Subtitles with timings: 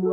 [0.00, 0.08] Halo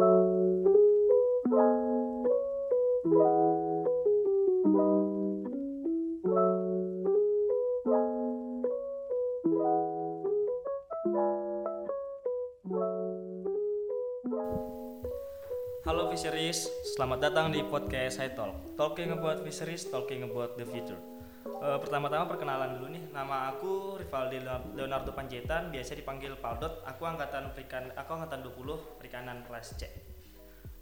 [16.12, 18.76] Fisheries, selamat datang di podcast High Talk.
[18.76, 21.00] Talking about fisheries, talking about the future.
[21.48, 24.44] Eh, pertama-tama perkenalan dulu nih, nama aku Rivaldi
[24.76, 26.84] Leonardo Panjaitan, biasa dipanggil Paldot.
[26.84, 29.88] Aku angkatan perikan, aku angkatan 20 perikanan kelas C.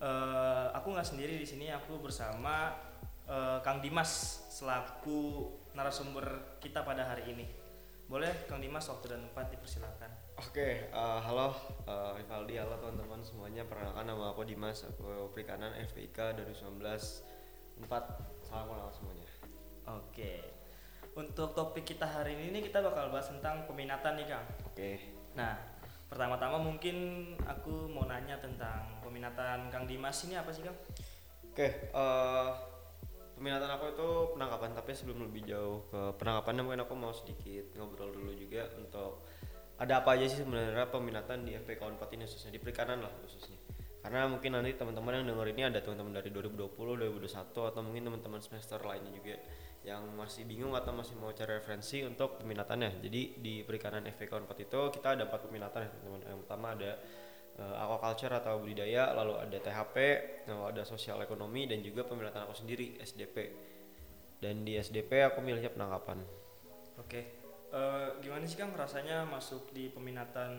[0.02, 2.74] Eh, aku nggak sendiri di sini, aku bersama
[3.30, 7.46] eh, Kang Dimas selaku narasumber kita pada hari ini.
[8.10, 10.12] Boleh Kang Dimas waktu dan tempat dipersilakan.
[10.42, 11.54] Oke, eh, halo
[11.86, 13.64] eh, Rivaldi, halo teman-teman semuanya.
[13.70, 16.82] Perkenalkan nama aku Dimas, aku perikanan FPIK 2019
[17.82, 18.48] 4.
[18.48, 19.28] Salam kenal semuanya.
[19.86, 20.55] Oke.
[21.16, 24.46] Untuk topik kita hari ini nih, kita bakal bahas tentang peminatan nih Kang.
[24.68, 25.00] Oke,
[25.32, 25.56] Nah,
[26.12, 26.96] pertama-tama mungkin
[27.48, 30.76] aku mau nanya tentang peminatan Kang Dimas ini apa sih Kang?
[31.56, 31.68] oke.
[31.72, 32.50] eh,
[33.40, 38.12] peminatan aku itu penangkapan, tapi sebelum lebih jauh ke penangkapan, mungkin aku mau sedikit ngobrol
[38.12, 39.24] dulu juga untuk
[39.80, 43.60] ada apa aja sih sebenarnya peminatan di FPK 4 ini khususnya di perikanan lah khususnya.
[44.04, 48.38] Karena mungkin nanti teman-teman yang denger ini ada teman-teman dari 2020, 2021 atau mungkin teman-teman
[48.44, 49.36] semester lainnya juga
[49.86, 53.06] yang masih bingung atau masih mau cari referensi untuk peminatannya.
[53.06, 56.22] Jadi di perikanan FPK 4 itu kita ada empat peminatan ya teman-teman.
[56.26, 56.92] Yang pertama ada
[57.62, 59.96] eh, aquaculture atau budidaya, lalu ada THP,
[60.50, 63.38] lalu ada sosial ekonomi dan juga peminatan aku sendiri SDP.
[64.42, 66.26] Dan di SDP aku milihnya penangkapan.
[66.98, 67.22] Oke.
[67.70, 70.52] Eh, gimana sih Kang rasanya masuk di peminatan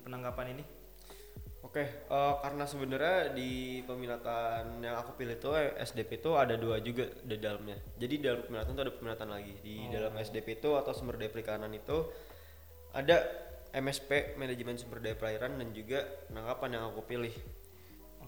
[0.00, 0.64] penangkapan ini?
[1.72, 6.76] Oke, eh, karena sebenarnya di peminatan yang aku pilih itu eh, SDP itu ada dua
[6.84, 7.80] juga di dalamnya.
[7.96, 9.54] Jadi di dalam peminatan itu ada peminatan lagi.
[9.64, 11.96] Di dalam SDP itu atau sumber daya perikanan itu
[12.92, 13.16] ada
[13.72, 17.32] MSP manajemen sumber daya perairan dan juga penangkapan yang aku pilih.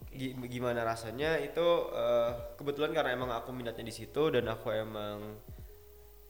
[0.08, 5.36] Gi- Gimana rasanya itu eh, kebetulan karena emang aku minatnya di situ dan aku emang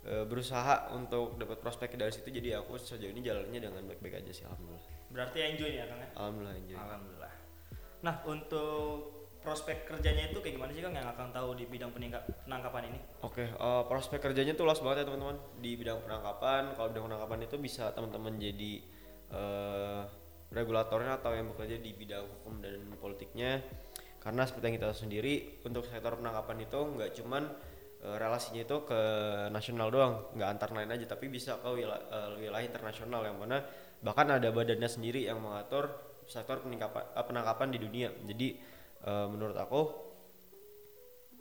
[0.03, 4.33] eh, berusaha untuk dapat prospek dari situ jadi aku sejauh ini jalannya dengan baik-baik aja
[4.35, 5.04] sih alhamdulillah.
[5.15, 6.09] Berarti enjoy ya Kang ya?
[6.19, 6.75] Alhamdulillah enjoy.
[6.75, 7.33] Alhamdulillah.
[8.03, 8.95] Nah, untuk
[9.47, 12.99] prospek kerjanya itu kayak gimana sih Kang yang akan tahu di bidang penangkapan ini?
[13.23, 16.75] Oke, eh, prospek kerjanya tuh luas banget ya teman-teman di bidang penangkapan.
[16.75, 18.73] Kalau bidang penangkapan itu bisa teman-teman jadi
[19.31, 20.03] eh,
[20.51, 23.63] regulatornya atau yang bekerja di bidang hukum dan politiknya.
[24.19, 27.43] Karena seperti yang kita tahu sendiri, untuk sektor penangkapan itu nggak cuman
[28.03, 29.01] eh, relasinya itu ke
[29.55, 33.63] nasional doang, nggak antar lain aja, tapi bisa ke wilayah, wilayah internasional yang mana
[34.05, 35.89] bahkan ada badannya sendiri yang mengatur
[36.29, 38.13] sektor penangkapan, di dunia.
[38.13, 38.49] Jadi
[39.05, 39.81] eh, menurut aku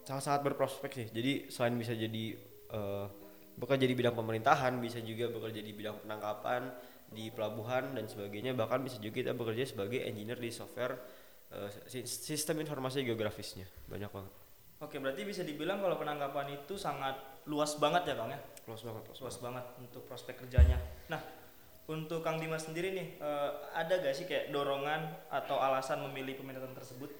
[0.07, 1.07] sangat-sangat berprospek sih.
[1.11, 2.25] Jadi selain bisa jadi
[2.71, 3.05] eh,
[3.59, 6.71] bekerja di bidang pemerintahan, bisa juga bekerja di bidang penangkapan,
[7.11, 8.55] di pelabuhan dan sebagainya.
[8.55, 10.97] Bahkan bisa juga kita bekerja sebagai engineer di software
[11.85, 13.67] si- sistem informasi geografisnya.
[13.85, 14.33] Banyak banget.
[14.81, 17.15] Oke, berarti bisa dibilang kalau penangkapan itu sangat
[17.47, 18.39] luas banget ya Kang ya?
[18.67, 20.75] Luas banget, luas luas banget untuk prospek kerjanya.
[21.07, 21.21] Nah,
[21.87, 26.71] untuk Kang Dimas sendiri nih, eh, ada gak sih kayak dorongan atau alasan memilih peminatan
[26.71, 27.11] tersebut?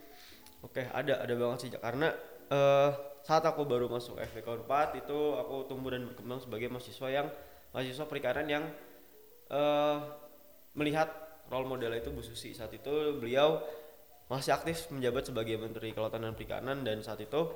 [0.64, 2.16] Oke, ada ada banget sih karena
[2.48, 2.90] eh,
[3.24, 7.28] saat aku baru masuk FPK 4 itu aku tumbuh dan berkembang sebagai mahasiswa yang
[7.76, 8.64] mahasiswa perikanan yang
[9.52, 9.98] eh,
[10.80, 11.12] melihat
[11.52, 13.60] role model itu Bu Susi saat itu beliau
[14.32, 17.52] masih aktif menjabat sebagai Menteri Kelautan dan Perikanan dan saat itu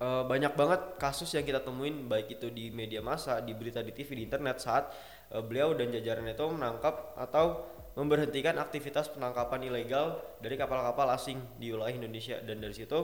[0.00, 3.92] eh, banyak banget kasus yang kita temuin baik itu di media massa, di berita di
[3.92, 4.90] TV, di internet saat
[5.30, 11.74] eh, beliau dan jajarannya itu menangkap atau memberhentikan aktivitas penangkapan ilegal dari kapal-kapal asing di
[11.74, 12.36] wilayah Indonesia.
[12.40, 12.98] Dan dari situ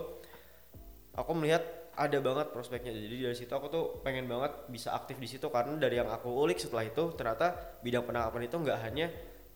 [1.13, 1.63] aku melihat
[1.97, 2.93] ada banget prospeknya.
[2.93, 6.29] Jadi dari situ aku tuh pengen banget bisa aktif di situ karena dari yang aku
[6.29, 9.07] ulik setelah itu ternyata bidang penangkapan itu nggak hanya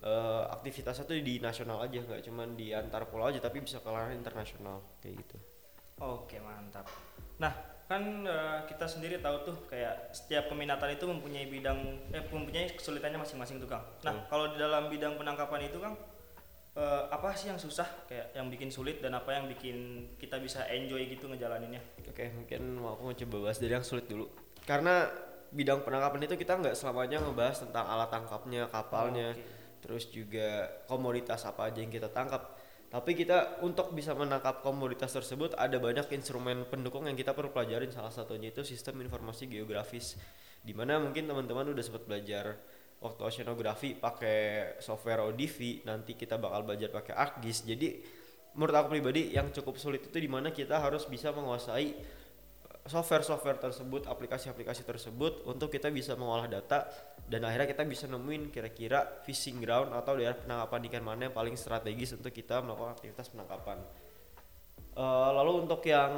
[0.00, 3.90] eh, aktivitasnya tuh di nasional aja nggak cuman di antar pulau aja tapi bisa ke
[4.16, 5.36] internasional kayak gitu.
[6.00, 6.88] Oke, mantap.
[7.40, 7.52] Nah,
[7.88, 11.80] kan eh, kita sendiri tahu tuh kayak setiap peminatan itu mempunyai bidang
[12.12, 13.82] eh mempunyai kesulitannya masing-masing tuh, Kang.
[14.04, 15.96] Nah, kalau di dalam bidang penangkapan itu, Kang,
[16.76, 20.68] eh, apa sih yang susah kayak yang bikin sulit dan apa yang bikin kita bisa
[20.68, 21.80] enjoy gitu ngejalaninnya?
[22.06, 24.28] Oke, mungkin mau aku coba bahas dari yang sulit dulu.
[24.68, 25.08] Karena
[25.50, 29.42] bidang penangkapan itu kita nggak selamanya ngebahas tentang alat tangkapnya, kapalnya, Oke.
[29.82, 32.59] terus juga komoditas apa aja yang kita tangkap.
[32.90, 37.94] Tapi kita untuk bisa menangkap komoditas tersebut ada banyak instrumen pendukung yang kita perlu pelajarin.
[37.94, 40.18] Salah satunya itu sistem informasi geografis.
[40.58, 42.58] Di mana mungkin teman-teman udah sempat belajar
[42.98, 44.38] waktu oceanografi pakai
[44.82, 47.58] software ODV, nanti kita bakal belajar pakai ArcGIS.
[47.70, 47.88] Jadi
[48.58, 51.94] menurut aku pribadi yang cukup sulit itu di mana kita harus bisa menguasai
[52.88, 56.88] software-software tersebut, aplikasi-aplikasi tersebut untuk kita bisa mengolah data
[57.28, 61.54] dan akhirnya kita bisa nemuin kira-kira fishing ground atau daerah penangkapan ikan mana yang paling
[61.54, 63.78] strategis untuk kita melakukan aktivitas penangkapan.
[64.90, 66.12] Uh, lalu untuk yang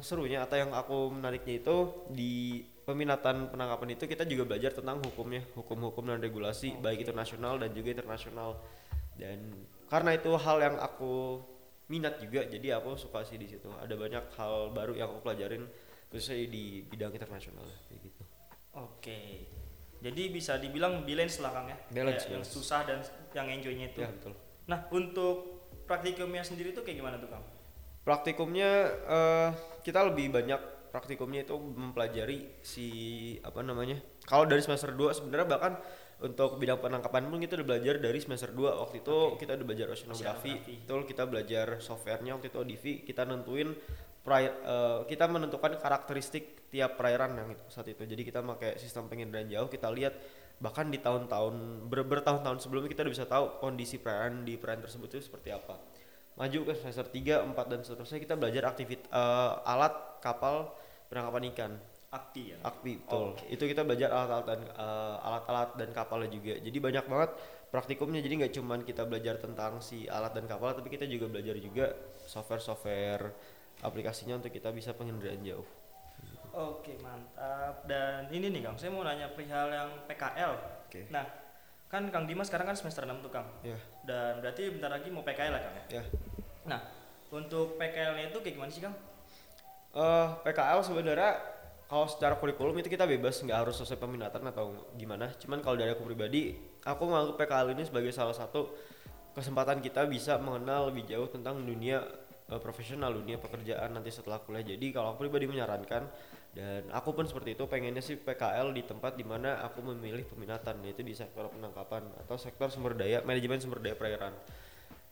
[0.00, 5.44] serunya atau yang aku menariknya itu di peminatan penangkapan itu kita juga belajar tentang hukumnya,
[5.52, 6.80] hukum-hukum dan regulasi okay.
[6.80, 8.56] baik itu nasional dan juga internasional.
[9.14, 11.44] Dan karena itu hal yang aku
[11.92, 13.68] minat juga, jadi aku suka sih di situ.
[13.76, 15.68] Ada banyak hal baru yang aku pelajarin
[16.14, 18.22] khususnya di bidang internasional kayak gitu.
[18.78, 19.50] Oke.
[19.98, 21.78] Jadi bisa dibilang balance lah Kang ya.
[21.90, 23.02] Balance, yang susah dan
[23.34, 23.98] yang enjoynya itu.
[23.98, 24.38] Ya, betul.
[24.70, 27.44] Nah, untuk praktikumnya sendiri itu kayak gimana tuh Kang?
[28.04, 28.70] praktikumnya
[29.08, 29.50] uh,
[29.80, 30.60] kita lebih banyak
[30.92, 32.86] praktikumnya itu mempelajari si
[33.42, 35.72] apa namanya kalau dari semester 2 sebenarnya bahkan
[36.22, 39.42] untuk bidang penangkapan pun kita udah belajar dari semester 2 waktu itu okay.
[39.42, 40.52] kita udah belajar oceanografi
[40.86, 43.74] itu kita belajar softwarenya waktu itu ODV kita nentuin
[44.24, 49.06] prair, uh, kita menentukan karakteristik tiap perairan yang itu saat itu jadi kita pakai sistem
[49.06, 50.16] penginderaan jauh kita lihat
[50.58, 55.12] bahkan di tahun-tahun ber bertahun-tahun sebelumnya kita udah bisa tahu kondisi perairan di perairan tersebut
[55.12, 55.76] itu seperti apa
[56.34, 60.74] maju ke semester 3, 4 dan seterusnya kita belajar aktivit uh, alat kapal
[61.06, 61.72] penangkapan ikan.
[62.14, 62.58] Akti ya.
[62.62, 63.34] Akti betul.
[63.34, 63.58] Okay.
[63.58, 66.54] Itu kita belajar alat-alat dan uh, alat-alat dan kapalnya juga.
[66.62, 67.30] Jadi banyak banget
[67.74, 68.22] praktikumnya.
[68.22, 71.90] Jadi nggak cuman kita belajar tentang si alat dan kapal, tapi kita juga belajar juga
[72.26, 73.22] software-software
[73.84, 75.68] aplikasinya untuk kita bisa penginderaan jauh.
[76.54, 77.84] Oke mantap.
[77.84, 80.52] Dan ini nih Kang, saya mau nanya perihal yang PKL.
[80.88, 81.10] Oke.
[81.12, 81.44] Nah
[81.92, 83.46] kan Kang Dimas sekarang kan semester 6 tuh Kang.
[83.62, 83.78] Iya.
[84.02, 85.84] Dan berarti bentar lagi mau PKL lah Kang ya?
[86.00, 86.04] Iya.
[86.64, 86.80] Nah,
[87.30, 88.96] untuk PKL-nya itu kayak gimana sih Kang?
[89.94, 91.30] Uh, eh, PKL sebenarnya
[91.86, 95.30] kalau secara kurikulum itu kita bebas nggak harus sesuai peminatan atau gimana.
[95.38, 98.74] Cuman kalau dari aku pribadi, aku menganggap PKL ini sebagai salah satu
[99.34, 102.02] kesempatan kita bisa mengenal lebih jauh tentang dunia
[102.50, 104.66] uh, profesional, dunia pekerjaan nanti setelah kuliah.
[104.66, 106.02] Jadi kalau aku pribadi menyarankan
[106.54, 110.78] dan aku pun seperti itu pengennya sih PKL di tempat di mana aku memilih peminatan
[110.86, 114.34] yaitu di sektor penangkapan atau sektor sumber daya manajemen sumber daya perairan.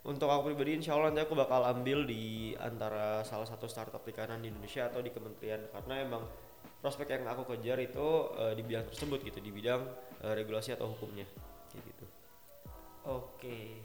[0.03, 4.43] Untuk aku pribadi insya Allah nanti aku bakal ambil di antara salah satu startup perikanan
[4.43, 5.63] di Indonesia atau di kementerian.
[5.71, 6.27] Karena emang
[6.83, 9.87] prospek yang aku kejar itu uh, di bidang tersebut gitu di bidang
[10.27, 11.27] uh, regulasi atau hukumnya.
[11.71, 12.07] Gitu.
[13.07, 13.79] Oke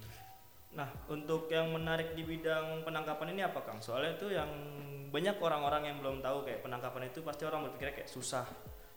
[0.78, 3.82] Nah, untuk yang menarik di bidang penangkapan ini apa Kang?
[3.82, 4.46] Soalnya itu yang
[5.10, 8.46] banyak orang-orang yang belum tahu kayak penangkapan itu pasti orang berpikir kayak susah.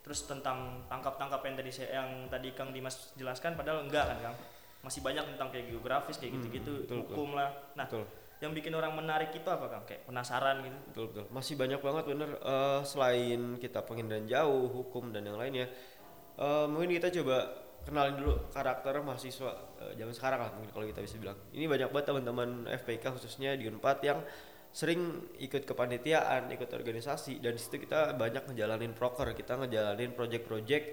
[0.05, 4.37] Terus tentang tangkap-tangkap yang tadi saya yang tadi Kang Dimas jelaskan padahal enggak kan Kang?
[4.85, 7.41] Masih banyak tentang kayak geografis kayak hmm, gitu-gitu, hmm, hukum betul.
[7.41, 7.51] lah.
[7.77, 8.05] Nah, betul.
[8.41, 9.85] yang bikin orang menarik itu apa Kang?
[9.89, 10.77] Kayak penasaran gitu.
[10.93, 11.25] Betul betul.
[11.33, 15.73] Masih banyak banget bener uh, selain kita pengen jauh, hukum dan yang lainnya.
[16.37, 19.51] Uh, mungkin kita coba kenalin dulu karakter mahasiswa
[19.81, 23.57] uh, zaman sekarang lah mungkin kalau kita bisa bilang ini banyak banget teman-teman FPK khususnya
[23.57, 24.21] di Unpad yang
[24.71, 30.85] sering ikut kepanitiaan, ikut organisasi dan di situ kita banyak ngejalanin proker, kita ngejalanin project-project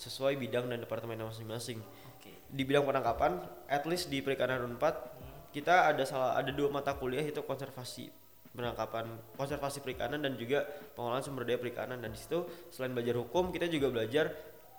[0.00, 1.84] sesuai bidang dan departemen masing-masing.
[2.16, 2.32] Okay.
[2.48, 5.52] Di bidang penangkapan, at least di perikanan Unpad, hmm.
[5.52, 8.08] kita ada salah ada dua mata kuliah itu konservasi
[8.56, 9.04] penangkapan
[9.36, 10.64] konservasi perikanan dan juga
[10.96, 14.32] pengolahan sumber daya perikanan dan di situ selain belajar hukum kita juga belajar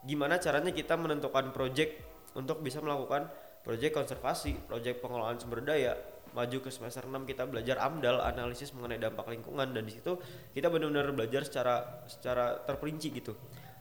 [0.05, 2.03] gimana caranya kita menentukan project
[2.37, 3.25] untuk bisa melakukan
[3.65, 5.97] project konservasi, project pengelolaan sumber daya.
[6.35, 10.21] Maju ke semester 6 kita belajar AMDAL, analisis mengenai dampak lingkungan dan di situ
[10.53, 13.33] kita benar-benar belajar secara secara terperinci gitu.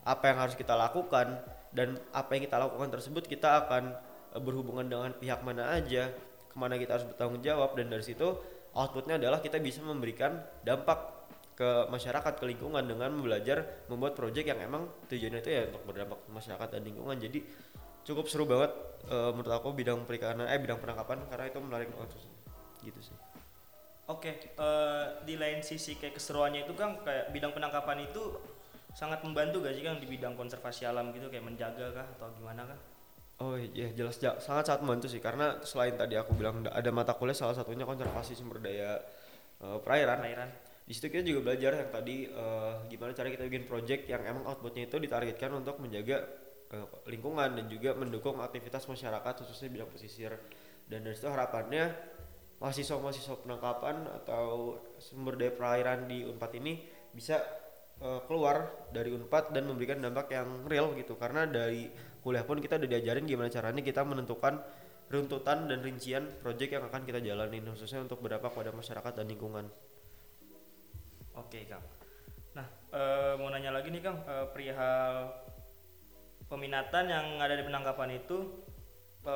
[0.07, 1.37] Apa yang harus kita lakukan
[1.75, 3.93] dan apa yang kita lakukan tersebut kita akan
[4.33, 6.09] eh, berhubungan dengan pihak mana aja,
[6.49, 8.25] ke mana kita harus bertanggung jawab dan dari situ
[8.73, 11.16] outputnya adalah kita bisa memberikan dampak
[11.57, 16.21] ke masyarakat ke lingkungan dengan belajar membuat proyek yang emang tujuannya itu ya untuk berdampak
[16.21, 17.17] ke masyarakat dan lingkungan.
[17.17, 17.41] Jadi
[18.05, 18.77] cukup seru banget
[19.09, 22.13] uh, menurut aku bidang perikanan eh bidang penangkapan karena itu menarik banget
[22.85, 23.17] gitu sih.
[24.07, 28.39] Oke okay, uh, eh, di lain sisi kayak keseruannya itu kan kayak bidang penangkapan itu
[28.95, 32.69] sangat membantu gak sih kan di bidang konservasi alam gitu kayak menjaga kah atau gimana
[32.69, 32.79] kah?
[33.43, 35.25] Oh iya jelas sangat sangat membantu sih.
[35.25, 39.01] Karena selain tadi aku bilang ada mata kuliah salah satunya konservasi sumber daya
[39.65, 40.21] uh, perairan.
[40.21, 44.23] perairan di situ kita juga belajar yang tadi uh, gimana cara kita bikin project yang
[44.23, 46.23] emang outputnya itu ditargetkan untuk menjaga
[46.71, 50.31] uh, lingkungan dan juga mendukung aktivitas masyarakat khususnya bidang pesisir
[50.87, 51.91] dan dari situ harapannya
[52.63, 56.79] mahasiswa-mahasiswa penangkapan atau sumber daya perairan di Unpad ini
[57.11, 57.43] bisa
[57.99, 61.91] uh, keluar dari Unpad dan memberikan dampak yang real gitu karena dari
[62.23, 64.63] kuliah pun kita udah diajarin gimana caranya kita menentukan
[65.11, 69.67] runtutan dan rincian project yang akan kita jalanin khususnya untuk berdampak pada masyarakat dan lingkungan.
[71.37, 71.85] Oke Kang.
[72.57, 73.03] Nah e,
[73.37, 75.33] mau nanya lagi nih Kang e, perihal
[76.49, 78.65] peminatan yang ada di penangkapan itu
[79.23, 79.35] e,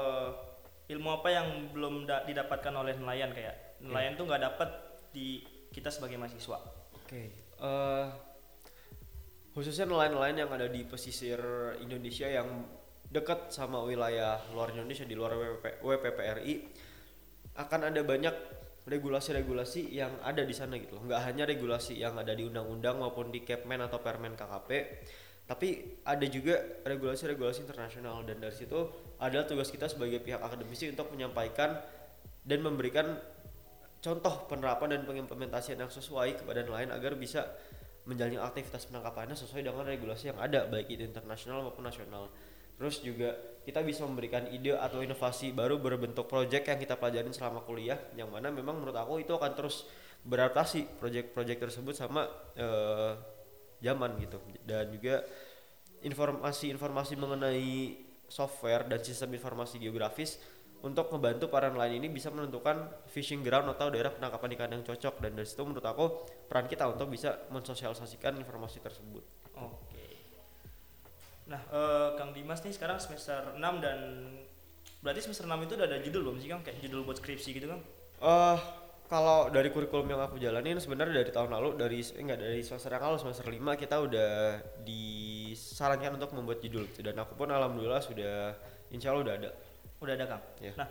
[0.91, 4.71] ilmu apa yang belum didapatkan oleh nelayan kayak nelayan tuh nggak dapat
[5.15, 6.59] di kita sebagai mahasiswa.
[6.99, 7.07] Oke.
[7.07, 7.27] Okay.
[7.61, 8.11] Uh,
[9.55, 11.39] khususnya nelayan-nelayan yang ada di pesisir
[11.79, 12.67] Indonesia yang
[13.11, 16.55] dekat sama wilayah luar Indonesia di luar WPP, WPPRI
[17.59, 18.35] akan ada banyak
[18.91, 21.07] regulasi-regulasi yang ada di sana gitu loh.
[21.07, 24.71] Nggak hanya regulasi yang ada di undang-undang maupun di Kepmen atau Permen KKP
[25.51, 28.23] tapi ada juga regulasi-regulasi internasional.
[28.23, 28.87] Dan dari situ
[29.19, 31.75] adalah tugas kita sebagai pihak akademisi untuk menyampaikan
[32.47, 33.19] dan memberikan
[33.99, 37.51] contoh penerapan dan pengimplementasian yang sesuai kepada nelayan agar bisa
[38.07, 42.31] menjalani aktivitas penangkapannya sesuai dengan regulasi yang ada baik itu internasional maupun nasional.
[42.79, 47.61] Terus juga kita bisa memberikan ide atau inovasi baru berbentuk project yang kita pelajarin selama
[47.63, 49.85] kuliah yang mana memang menurut aku itu akan terus
[50.25, 53.13] beradaptasi project-project tersebut sama uh,
[53.81, 55.25] zaman gitu dan juga
[56.05, 60.41] informasi-informasi mengenai software dan sistem informasi geografis
[60.81, 65.21] untuk membantu para nelayan ini bisa menentukan fishing ground atau daerah penangkapan ikan yang cocok
[65.21, 69.25] dan dari situ menurut aku peran kita untuk bisa mensosialisasikan informasi tersebut.
[69.61, 69.90] Oke.
[71.51, 73.99] Nah, uh, Kang Dimas nih sekarang semester 6 dan
[75.03, 76.63] berarti semester 6 itu udah ada judul belum sih Kang?
[76.63, 77.83] Kayak judul buat skripsi gitu Kang?
[77.83, 78.59] Eh, uh,
[79.11, 82.95] kalau dari kurikulum yang aku jalanin sebenarnya dari tahun lalu dari eh, enggak dari semester
[82.95, 84.31] yang lalu semester 5 kita udah
[84.87, 87.03] disarankan untuk membuat judul gitu.
[87.03, 88.55] dan aku pun alhamdulillah sudah
[88.95, 89.51] insya Allah udah ada.
[89.99, 90.43] Udah ada Kang.
[90.63, 90.79] Yeah.
[90.79, 90.89] Nah,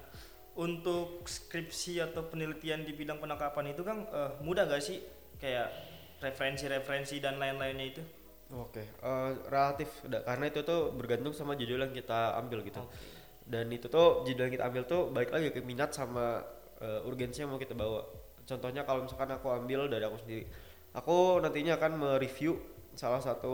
[0.60, 5.00] untuk skripsi atau penelitian di bidang penangkapan itu Kang uh, mudah gak sih
[5.39, 5.72] kayak
[6.20, 8.04] referensi-referensi dan lain-lainnya itu?
[8.50, 8.86] Oke, okay.
[9.06, 12.82] uh, eh, relatif karena itu tuh bergantung sama judul yang kita ambil gitu.
[12.82, 12.98] Okay.
[13.46, 16.41] Dan itu tuh judul yang kita ambil tuh baik lagi ke minat sama
[16.82, 18.01] uh, urgensi yang mau kita bawa.
[18.50, 20.50] Contohnya kalau misalkan aku ambil dari aku sendiri,
[20.98, 22.58] aku nantinya akan mereview
[22.98, 23.53] salah satu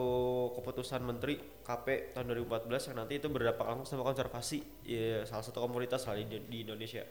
[0.56, 5.60] keputusan menteri KP tahun 2014 yang nanti itu berdampak langsung sama konservasi ya, salah satu
[5.60, 7.04] komunitas di, di Indonesia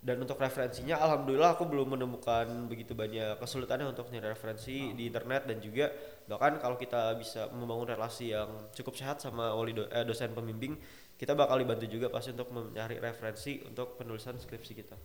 [0.00, 4.96] dan untuk referensinya alhamdulillah aku belum menemukan begitu banyak kesulitannya untuk nyari referensi oh.
[4.96, 5.92] di internet dan juga
[6.24, 10.80] bahkan kalau kita bisa membangun relasi yang cukup sehat sama wali do, eh, dosen pembimbing
[11.20, 14.96] kita bakal dibantu juga pasti untuk mencari referensi untuk penulisan skripsi kita.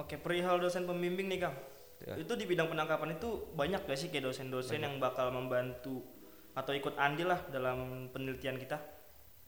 [0.00, 1.52] Oke, perihal dosen pembimbing nih Kang.
[2.08, 2.16] Ya.
[2.16, 6.00] Itu di bidang penangkapan itu banyak gak sih kayak dosen-dosen yang bakal membantu
[6.56, 8.80] atau ikut andil lah dalam penelitian kita?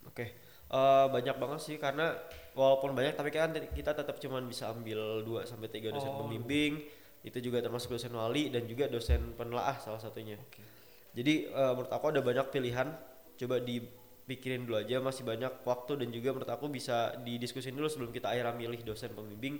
[0.04, 2.14] Oke Uh, banyak banget sih karena
[2.54, 6.22] walaupun banyak tapi kan kita tetap cuma bisa ambil 2 sampai tiga dosen oh.
[6.24, 6.78] pembimbing.
[7.20, 10.38] Itu juga termasuk dosen wali dan juga dosen penelaah salah satunya.
[10.48, 10.64] Okay.
[11.10, 12.88] Jadi uh, menurut aku ada banyak pilihan.
[13.34, 18.12] Coba dipikirin dulu aja masih banyak waktu dan juga menurut aku bisa didiskusin dulu sebelum
[18.14, 19.58] kita akhirnya milih dosen pembimbing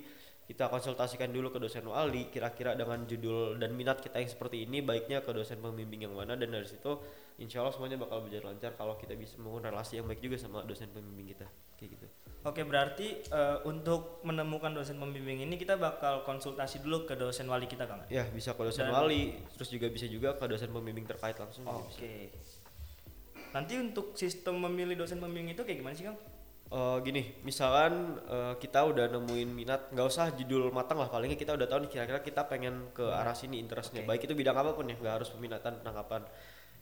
[0.49, 4.83] kita konsultasikan dulu ke dosen wali kira-kira dengan judul dan minat kita yang seperti ini
[4.83, 6.99] baiknya ke dosen pembimbing yang mana dan dari situ
[7.39, 10.65] insya Allah semuanya bakal berjalan lancar kalau kita bisa membangun relasi yang baik juga sama
[10.67, 11.47] dosen pembimbing kita
[11.79, 12.05] kayak gitu.
[12.41, 17.69] Oke berarti uh, untuk menemukan dosen pembimbing ini kita bakal konsultasi dulu ke dosen wali
[17.69, 18.01] kita kan?
[18.09, 21.63] Ya bisa ke dosen dan wali terus juga bisa juga ke dosen pembimbing terkait langsung.
[21.69, 22.33] Oke.
[23.53, 26.17] Nanti untuk sistem memilih dosen pembimbing itu kayak gimana sih kang?
[26.71, 31.53] Uh, gini misalkan uh, kita udah nemuin minat nggak usah judul matang lah palingnya kita
[31.53, 33.19] udah tahu nih kira-kira kita pengen ke hmm.
[33.21, 34.09] arah sini interestnya okay.
[34.09, 36.23] baik itu bidang apa pun ya nggak harus peminatan penangkapan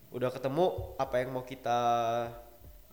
[0.10, 0.66] udah ketemu
[0.98, 1.80] apa yang mau kita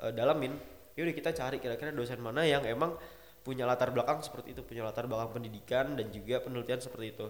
[0.00, 0.56] uh, dalamin
[0.96, 2.96] yaudah kita cari kira-kira dosen mana yang emang
[3.44, 7.26] punya latar belakang seperti itu punya latar belakang pendidikan dan juga penelitian seperti itu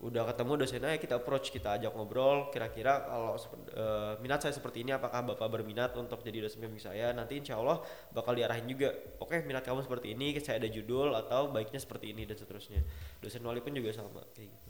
[0.00, 4.96] udah ketemu dosennya kita approach kita ajak ngobrol kira-kira kalau uh, minat saya seperti ini
[4.96, 7.84] apakah bapak berminat untuk jadi dosen pembimbing saya nanti insya Allah
[8.16, 12.16] bakal diarahin juga oke okay, minat kamu seperti ini saya ada judul atau baiknya seperti
[12.16, 12.80] ini dan seterusnya
[13.20, 14.68] dosen wali pun juga sama kayak gitu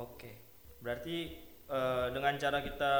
[0.00, 0.34] oke okay.
[0.80, 1.16] berarti
[1.68, 2.92] uh, dengan cara kita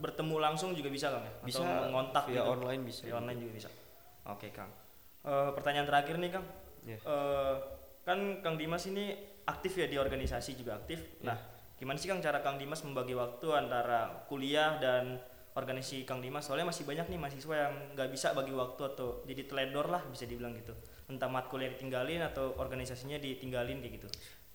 [0.00, 2.48] bertemu langsung juga bisa kan ya bisa atau ngontak via gitu?
[2.48, 3.68] online bisa via online juga bisa
[4.24, 4.72] oke okay, kang
[5.28, 6.46] uh, pertanyaan terakhir nih kang
[6.88, 6.96] yeah.
[6.96, 6.98] Iya.
[7.04, 7.54] uh,
[8.08, 11.20] kan kang Dimas ini aktif ya di organisasi juga aktif.
[11.20, 11.34] Yeah.
[11.34, 11.36] Nah,
[11.76, 15.18] gimana sih Kang cara Kang Dimas membagi waktu antara kuliah dan
[15.58, 16.46] organisasi Kang Dimas?
[16.46, 20.24] Soalnya masih banyak nih mahasiswa yang nggak bisa bagi waktu atau jadi teledor lah bisa
[20.24, 20.72] dibilang gitu.
[21.10, 24.08] Entah matkul yang ditinggalin atau organisasinya ditinggalin kayak gitu.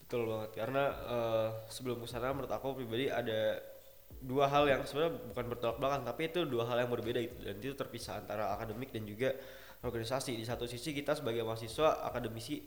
[0.05, 3.57] Betul banget karena uh, sebelum ke sana menurut aku pribadi ada
[4.21, 7.55] dua hal yang sebenarnya bukan bertolak belakang tapi itu dua hal yang berbeda itu dan
[7.61, 9.33] itu terpisah antara akademik dan juga
[9.85, 12.65] organisasi di satu sisi kita sebagai mahasiswa akademisi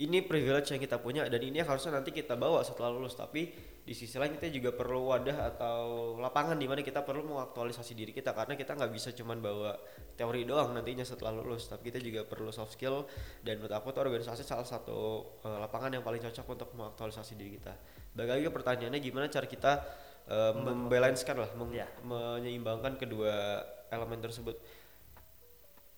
[0.00, 3.92] ini privilege yang kita punya dan ini harusnya nanti kita bawa setelah lulus tapi di
[3.92, 8.32] sisi lain kita juga perlu wadah atau lapangan di mana kita perlu mengaktualisasi diri kita
[8.32, 9.76] karena kita nggak bisa cuman bawa
[10.16, 13.04] teori doang nantinya setelah lulus tapi kita juga perlu soft skill
[13.44, 17.58] dan menurut aku tuh organisasi salah satu uh, lapangan yang paling cocok untuk mengaktualisasi diri
[17.58, 17.74] kita.
[18.16, 19.72] Bagi pertanyaannya gimana cara kita
[20.30, 21.88] uh, membalancekan lah, meng yeah.
[22.06, 24.56] menyeimbangkan kedua elemen tersebut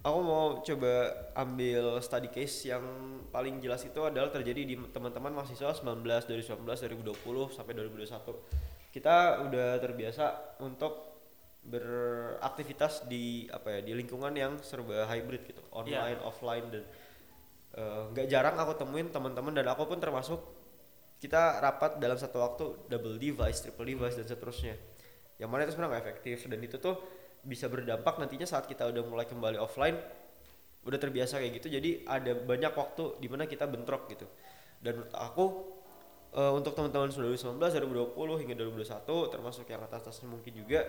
[0.05, 0.93] aku mau coba
[1.33, 2.85] ambil study case yang
[3.33, 9.43] paling jelas itu adalah terjadi di teman-teman mahasiswa 19 dari 2019 2020 sampai 2021 kita
[9.49, 11.17] udah terbiasa untuk
[11.65, 16.85] beraktivitas di apa ya di lingkungan yang serba hybrid gitu online offline dan
[17.81, 20.39] eh, nggak jarang aku temuin teman-teman dan aku pun termasuk
[21.25, 24.77] kita rapat dalam satu waktu double device triple device dan seterusnya.
[25.41, 27.01] Yang mana itu sebenarnya nggak efektif dan itu tuh
[27.45, 29.97] bisa berdampak nantinya saat kita udah mulai kembali offline
[30.85, 31.69] udah terbiasa kayak gitu.
[31.73, 34.29] Jadi ada banyak waktu di mana kita bentrok gitu.
[34.85, 35.45] Dan menurut aku
[36.37, 40.85] eh, untuk teman-teman 2019 2020 hingga 2021 termasuk yang atas-atasnya mungkin juga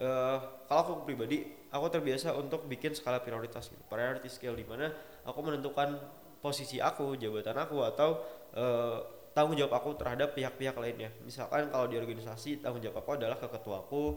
[0.00, 0.38] eh,
[0.68, 3.82] kalau aku pribadi aku terbiasa untuk bikin skala prioritas gitu.
[3.92, 4.88] Priority scale di mana
[5.28, 6.00] aku menentukan
[6.40, 8.24] posisi aku jabatan aku atau
[8.56, 8.98] eh,
[9.36, 11.12] tanggung jawab aku terhadap pihak-pihak lainnya.
[11.20, 14.16] Misalkan kalau di organisasi tanggung jawab aku adalah ke ketuaku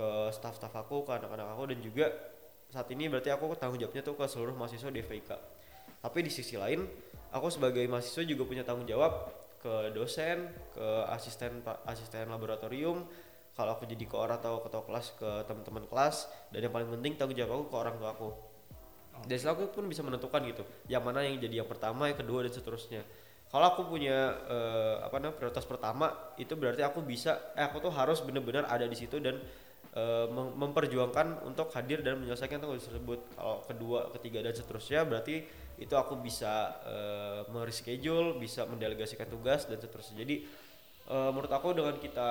[0.00, 2.08] ke staff-staff aku ke anak-anak aku dan juga
[2.72, 5.30] saat ini berarti aku tanggung jawabnya tuh ke seluruh mahasiswa di FIK
[6.00, 6.88] tapi di sisi lain
[7.36, 9.28] aku sebagai mahasiswa juga punya tanggung jawab
[9.60, 13.04] ke dosen ke asisten asisten laboratorium
[13.60, 17.36] kalau aku jadi koor atau ketua kelas ke teman-teman kelas dan yang paling penting tanggung
[17.36, 18.30] jawab aku ke orang tua aku.
[19.28, 22.48] Dan setelah aku pun bisa menentukan gitu yang mana yang jadi yang pertama yang kedua
[22.48, 23.04] dan seterusnya.
[23.52, 26.08] Kalau aku punya eh, apa namanya prioritas pertama
[26.40, 29.36] itu berarti aku bisa eh aku tuh harus benar-benar ada di situ dan
[29.96, 35.42] eh, mem- memperjuangkan untuk hadir dan menyelesaikan tugas tersebut kalau kedua ketiga dan seterusnya berarti
[35.80, 40.36] itu aku bisa eh, mereschedule bisa mendelegasikan tugas dan seterusnya jadi
[41.10, 42.30] eh, menurut aku dengan kita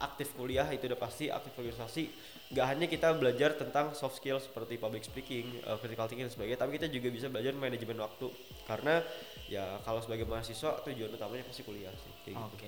[0.00, 2.08] aktif kuliah itu udah pasti aktif organisasi
[2.50, 6.58] nggak hanya kita belajar tentang soft skill seperti public speaking, uh, critical thinking dan sebagainya,
[6.58, 8.26] tapi kita juga bisa belajar manajemen waktu
[8.66, 9.06] karena
[9.46, 12.58] ya kalau sebagai mahasiswa tujuan utamanya pasti kuliah sih kayak Oke.
[12.58, 12.66] gitu.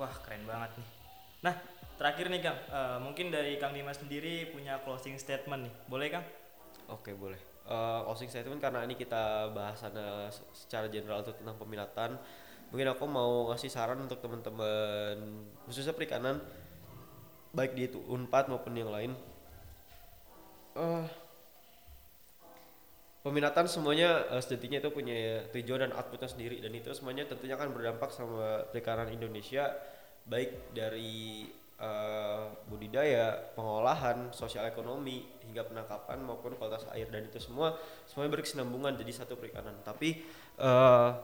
[0.00, 0.88] Wah, keren banget nih.
[1.46, 1.54] Nah,
[1.94, 5.74] terakhir nih Kang, Eh, mungkin dari Kang Dimas sendiri punya closing statement nih.
[5.86, 6.26] Boleh Kang?
[6.90, 7.38] Oke boleh.
[7.66, 12.14] Uh, closing statement karena ini kita bahasannya se- secara general itu tentang peminatan.
[12.70, 15.18] Mungkin aku mau ngasih saran untuk teman-teman
[15.66, 16.42] khususnya perikanan
[17.54, 19.14] baik di itu Unpad maupun yang lain.
[20.78, 21.06] Eh,
[23.26, 27.74] peminatan semuanya uh, sejatinya itu punya tujuan dan outputnya sendiri dan itu semuanya tentunya akan
[27.74, 29.74] berdampak sama perikanan Indonesia
[30.26, 31.46] baik dari
[31.78, 37.78] uh, budidaya, pengolahan, sosial ekonomi hingga penangkapan maupun kualitas air dan itu semua
[38.10, 39.78] semuanya berkesinambungan jadi satu perikanan.
[39.86, 40.26] Tapi
[40.58, 41.14] uh,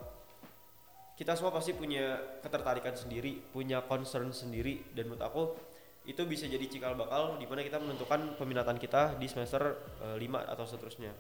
[1.19, 5.43] kita semua pasti punya ketertarikan sendiri, punya concern sendiri dan menurut aku
[6.03, 10.19] itu bisa jadi cikal bakal di mana kita menentukan peminatan kita di semester 5
[10.51, 11.15] atau seterusnya.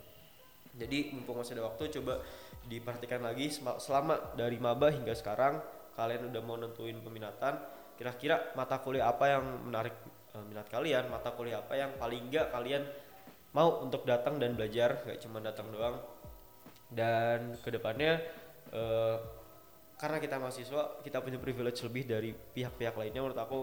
[0.74, 2.18] Jadi mumpung masih ada waktu coba
[2.66, 5.62] diperhatikan lagi selama dari maba hingga sekarang
[5.94, 7.61] kalian udah mau nentuin peminatan
[7.96, 9.94] kira-kira mata kuliah apa yang menarik
[10.35, 12.83] eh, minat kalian, mata kuliah apa yang paling enggak kalian
[13.52, 15.05] mau untuk datang dan belajar?
[15.05, 15.96] Gak cuma datang doang.
[16.92, 18.20] Dan ke depannya
[18.72, 19.16] eh,
[19.96, 23.22] karena kita mahasiswa kita punya privilege lebih dari pihak-pihak lainnya.
[23.22, 23.61] Menurut aku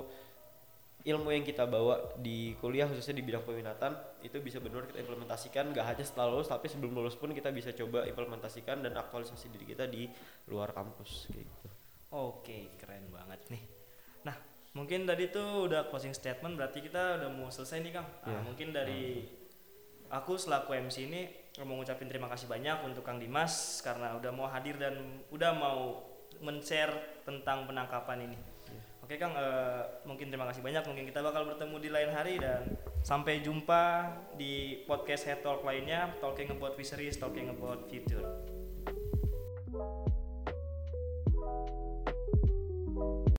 [1.00, 5.72] ilmu yang kita bawa di kuliah khususnya di bidang peminatan itu bisa benar kita implementasikan.
[5.76, 9.66] Gak hanya setelah lulus tapi sebelum lulus pun kita bisa coba implementasikan dan aktualisasi diri
[9.76, 10.08] kita di
[10.48, 11.70] luar kampus kayak gitu.
[12.10, 13.42] Oke, keren banget.
[13.54, 13.79] Nih.
[14.24, 14.36] Nah,
[14.74, 18.08] mungkin tadi tuh udah closing statement berarti kita udah mau selesai nih Kang.
[18.26, 18.40] Nah, Iya.
[18.44, 19.26] mungkin dari
[20.10, 21.22] aku selaku MC ini
[21.62, 24.96] mau ngucapin terima kasih banyak untuk Kang Dimas karena udah mau hadir dan
[25.30, 25.80] udah mau
[26.40, 28.38] men-share tentang penangkapan ini.
[29.04, 30.86] Oke Kang, eh, mungkin terima kasih banyak.
[30.86, 32.62] Mungkin kita bakal bertemu di lain hari dan
[33.02, 34.06] sampai jumpa
[34.38, 38.22] di podcast Head Talk lainnya, Talking About Fisheries, Talking About Future.